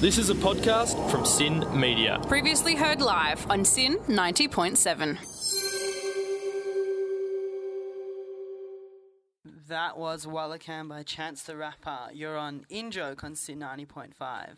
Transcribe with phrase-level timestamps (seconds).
[0.00, 2.22] This is a podcast from SYN Media.
[2.26, 5.29] Previously heard live on SYN 90.7.
[9.70, 12.08] That was Wallacam by Chance the Rapper.
[12.12, 14.48] You're on In Joke on SYN 90.5.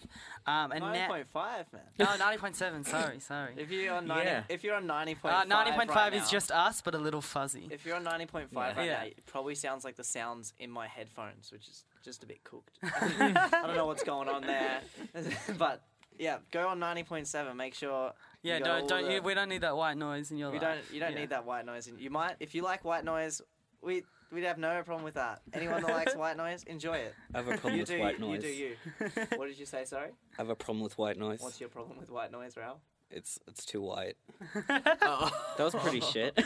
[0.47, 1.83] Um, and Nine now- point five, man.
[1.99, 2.87] No, 90.7.
[2.87, 3.53] Sorry, sorry.
[3.59, 4.45] If you're on ninety, Yeah.
[4.49, 7.21] if you're on ninety point Uh, 90.5 right is now- just us, but a little
[7.21, 7.69] fuzzy.
[7.71, 8.99] If you're on ninety point five right Yeah.
[9.01, 12.43] now, it probably sounds like the sounds in my headphones, which is just a bit
[12.43, 12.79] cooked.
[12.83, 14.81] I don't know what's going on there,
[15.59, 15.83] but
[16.19, 17.55] yeah, go on ninety point seven.
[17.59, 18.13] Make sure.
[18.41, 20.59] yeah, you don't, don't the- you, we don't need that white noise in your We
[20.59, 20.79] life.
[20.87, 20.95] don't.
[20.95, 21.19] You don't Yeah.
[21.21, 21.87] need that white noise.
[21.87, 23.43] And you might, if you like white noise,
[23.83, 25.41] we we'd have no problem with that.
[25.53, 27.15] Anyone that likes white noise, enjoy it.
[27.35, 27.99] I have a problem You with do.
[28.01, 28.43] white You noise.
[28.43, 28.77] do you.
[29.37, 29.85] What did you say?
[29.85, 30.09] Sorry.
[30.09, 31.41] I have a problem with white noise.
[31.41, 32.81] What's your problem with white noise, Ralph?
[33.11, 34.17] It's it's too white.
[34.69, 36.39] That was pretty shit.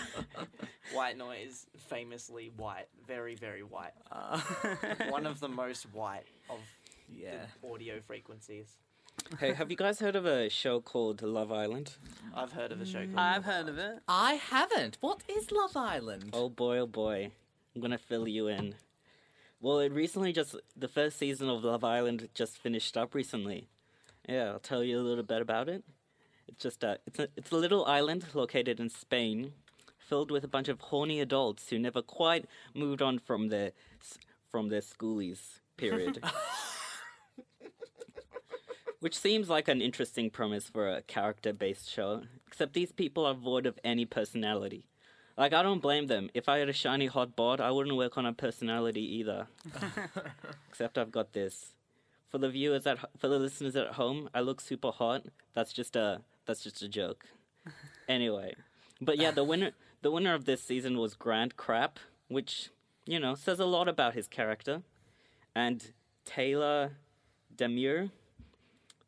[0.93, 3.93] White noise, famously white, very very white.
[4.11, 4.41] Uh,
[5.11, 6.59] One of the most white of
[7.09, 7.47] yeah.
[7.63, 8.67] the audio frequencies.
[9.41, 11.95] Hey, have you guys heard of a show called Love Island?
[12.35, 13.17] I've heard of a show called.
[13.19, 14.01] I've heard of it.
[14.09, 14.99] I haven't.
[15.01, 16.31] What is Love Island?
[16.33, 17.31] Oh boy, oh boy.
[17.77, 18.75] I'm gonna fill you in.
[19.61, 23.69] Well, it recently just the first season of Love Island just finished up recently.
[24.27, 25.85] Yeah, I'll tell you a little bit about it.
[26.49, 29.53] It's just a it's a it's a little island located in Spain,
[29.99, 33.73] filled with a bunch of horny adults who never quite moved on from their
[34.51, 36.25] from their schoolies period.
[39.01, 43.35] Which seems like an interesting premise for a character based show, except these people are
[43.35, 44.87] void of any personality.
[45.37, 46.31] Like, I don't blame them.
[46.33, 49.49] If I had a shiny hot bod, I wouldn't work on a personality either.
[50.69, 51.75] except I've got this.
[52.31, 55.27] For the viewers at, for the listeners at home, I look super hot.
[55.55, 57.27] That's just a, that's just a joke.
[58.09, 58.55] Anyway,
[59.01, 61.99] but yeah, the winner, the winner of this season was Grant Crapp,
[62.29, 62.71] which
[63.05, 64.83] you know says a lot about his character,
[65.53, 65.91] and
[66.25, 66.93] Tayla
[67.57, 68.11] Damir.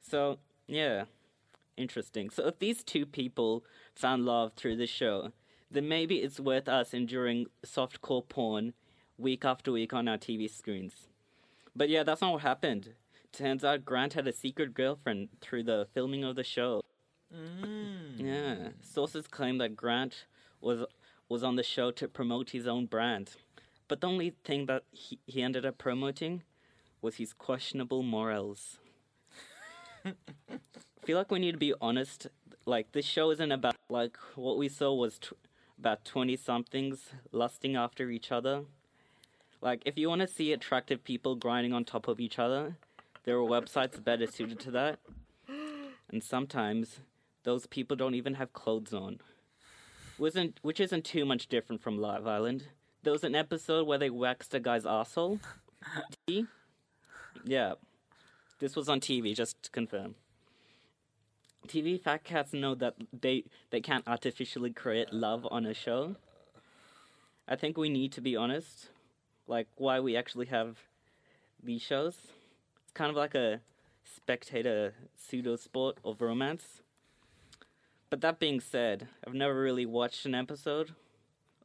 [0.02, 1.04] So, yeah,
[1.76, 2.30] interesting.
[2.30, 5.32] So, if these two people found love through this show,
[5.70, 8.74] then maybe it's worth us enduring softcore porn
[9.18, 11.08] week after week on our TV screens.
[11.74, 12.94] But yeah, that's not what happened.
[13.32, 16.82] Turns out Grant had a secret girlfriend through the filming of the show.
[17.34, 18.18] Mm.
[18.18, 20.24] Yeah, sources claim that Grant
[20.60, 20.84] was
[21.28, 23.36] was on the show to promote his own brand,
[23.86, 26.42] but the only thing that he, he ended up promoting
[27.02, 28.78] was his questionable morals.
[30.06, 30.14] I
[31.04, 32.28] feel like we need to be honest.
[32.64, 35.34] Like this show isn't about like what we saw was tw-
[35.78, 38.62] about twenty somethings lusting after each other.
[39.60, 42.76] Like if you want to see attractive people grinding on top of each other,
[43.24, 44.98] there are websites better suited to that.
[46.10, 47.00] And sometimes
[47.44, 49.20] those people don't even have clothes on.
[50.18, 52.64] Wasn't which isn't too much different from Live Island.
[53.02, 55.40] There was an episode where they waxed a guy's asshole.
[57.44, 57.74] Yeah.
[58.58, 60.16] This was on TV, just to confirm.
[61.66, 66.16] TV fat cats know that they they can't artificially create love on a show.
[67.46, 68.90] I think we need to be honest,
[69.46, 70.78] like why we actually have
[71.62, 72.14] these shows.
[72.82, 73.60] It's kind of like a
[74.04, 76.82] spectator pseudo sport of romance.
[78.10, 80.94] But that being said, I've never really watched an episode,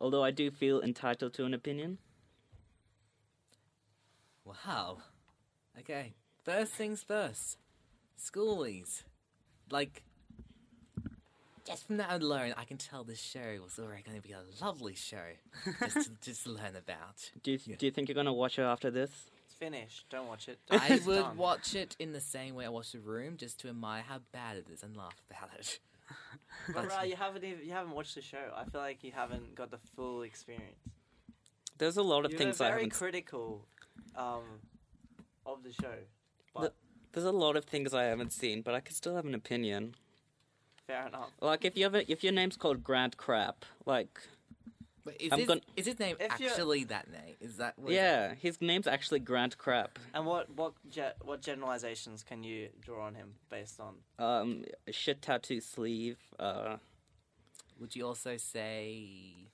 [0.02, 2.00] although I do feel entitled to an opinion.
[4.46, 4.98] Wow.
[5.80, 6.14] Okay.
[6.44, 7.58] First things first.
[8.20, 9.04] Schoolies.
[9.74, 10.04] Like,
[11.66, 14.42] just from that alone, I can tell this show was already going to be a
[14.64, 15.18] lovely show
[15.80, 17.32] just to, just to learn about.
[17.42, 19.10] Do you, do you think you're gonna watch it after this?
[19.46, 20.06] It's finished.
[20.12, 20.60] Don't watch it.
[20.70, 21.38] I It's would done.
[21.38, 24.58] watch it in the same way I watch The Room, just to admire how bad
[24.58, 25.80] it is and laugh about it.
[26.74, 28.52] But Rao, you haven't even, you haven't watched the show.
[28.56, 30.78] I feel like you haven't got the full experience.
[31.80, 32.98] There's a lot of You things were I very haven't.
[32.98, 33.66] critical
[34.16, 34.44] um,
[35.46, 35.96] of the show.
[36.54, 36.74] But The-
[37.14, 39.96] There's a lot of things I haven't seen, but I can still have an opinion.
[40.88, 41.30] fair enough.
[41.42, 44.20] Like if you have a, if your name's called Grant Crapp, like
[45.06, 47.36] But is, I'm his, gon- is his name If you're- actually that name?
[47.40, 49.98] Is that what yeah, his name's actually Grant Crapp.
[50.14, 53.94] And what what ge- what generalizations can you draw on him based on?
[54.20, 56.18] Um, shit tattoo sleeve.
[56.40, 56.78] Uh,
[57.80, 59.53] Would you also say that?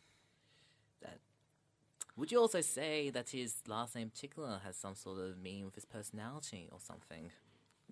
[2.19, 5.75] Would you also say that his last name particular has some sort of meaning with
[5.75, 7.31] his personality or something?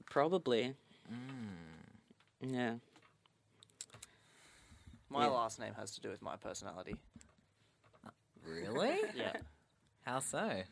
[0.09, 0.75] probably.
[1.09, 2.51] Mm.
[2.53, 2.75] Yeah.
[5.09, 5.31] My Yeah.
[5.31, 6.97] last name has to do with my personality.
[8.44, 9.00] Really?
[9.15, 9.33] Yeah.
[10.06, 10.63] How so?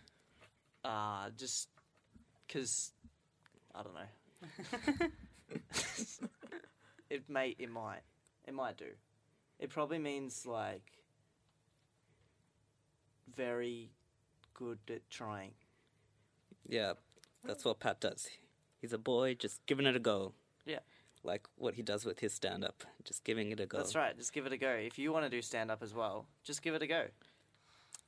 [0.83, 1.69] Uh, just
[2.45, 2.91] because
[3.73, 5.07] I don't know.
[7.09, 8.01] it may, it might,
[8.45, 8.91] it might do.
[9.59, 10.91] It probably means like
[13.35, 13.91] very
[14.53, 15.51] good at trying.
[16.67, 16.93] Yeah,
[17.43, 18.27] that's what Pat does.
[18.81, 20.33] He's a boy, just giving it a go.
[20.65, 20.79] Yeah.
[21.23, 23.77] Like what he does with his stand up, just giving it a go.
[23.77, 24.15] That's right.
[24.15, 24.69] Just give it a go.
[24.71, 27.05] If you want to do stand up as well, just give it a go.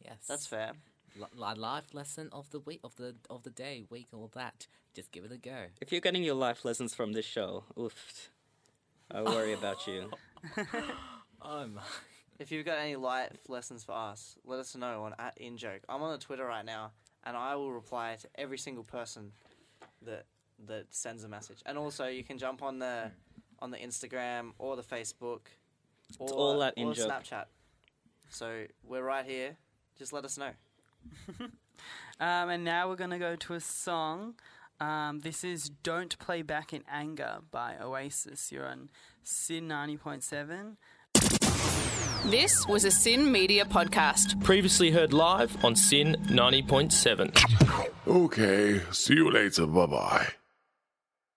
[0.03, 0.17] Yes.
[0.27, 0.71] That's fair.
[1.15, 4.67] Li- li- life lesson of the week, of the of the day, week, all that.
[4.93, 5.65] Just give it a go.
[5.81, 8.29] If you're getting your life lessons from this show, oof,
[9.11, 10.11] I worry about you.
[11.39, 11.81] Oh my.
[12.39, 15.81] If you've got any life lessons for us, let us know on at InJoke.
[15.89, 16.91] I'm on the Twitter right now,
[17.23, 19.31] and I will reply to every single person
[20.03, 20.25] that
[20.67, 21.59] that sends a message.
[21.65, 23.11] And also, you can jump on the
[23.59, 25.41] on the Instagram or the Facebook
[26.19, 27.07] or, all at or InJoke.
[27.07, 27.45] Snapchat.
[28.29, 29.57] So we're right here.
[29.97, 30.51] Just let us know.
[32.19, 34.35] Um, and now we're going to go to a song.
[34.79, 38.51] Um, this is Don't Play Back in Anger by Oasis.
[38.51, 38.89] You're on
[39.23, 40.77] SYN 90.7.
[42.25, 44.43] This was a SYN Media podcast.
[44.43, 47.87] Previously heard live on SYN 90.7.
[48.05, 49.65] Okay, see you later.
[49.65, 50.27] Bye bye.